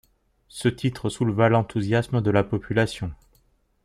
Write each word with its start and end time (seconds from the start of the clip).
Ce 0.47 0.67
titre 0.67 1.09
souleva 1.09 1.47
l'enthousiasme 1.47 2.21
de 2.21 2.31
la 2.31 2.43
population. 2.43 3.11